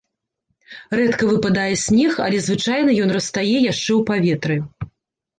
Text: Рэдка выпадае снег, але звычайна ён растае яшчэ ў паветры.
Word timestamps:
Рэдка 0.99 1.25
выпадае 1.31 1.73
снег, 1.81 2.15
але 2.27 2.39
звычайна 2.45 2.95
ён 3.07 3.13
растае 3.17 3.57
яшчэ 3.71 3.91
ў 3.99 4.01
паветры. 4.09 4.57